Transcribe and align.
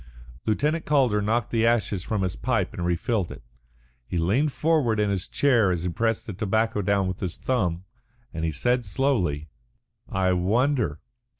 Lieutenant 0.47 0.83
Calder 0.83 1.21
knocked 1.21 1.51
the 1.51 1.63
ashes 1.63 2.03
from 2.03 2.23
his 2.23 2.35
pipe 2.35 2.73
and 2.73 2.83
refilled 2.83 3.31
it. 3.31 3.43
He 4.07 4.17
leaned 4.17 4.51
forward 4.51 4.99
in 4.99 5.11
his 5.11 5.27
chair 5.27 5.69
as 5.69 5.83
he 5.83 5.89
pressed 5.89 6.25
the 6.25 6.33
tobacco 6.33 6.81
down 6.81 7.07
with 7.07 7.19
his 7.19 7.37
thumb, 7.37 7.83
and 8.33 8.43
he 8.43 8.49
said 8.51 8.83
slowly: 8.83 9.47
"I 10.09 10.33
wonder. 10.33 11.01